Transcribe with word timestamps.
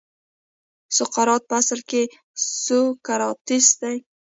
سقراط 0.97 1.41
په 1.49 1.55
اصل 1.61 1.79
کې 1.89 2.01
سوکراتیس 2.65 3.67
دی. 3.81 3.97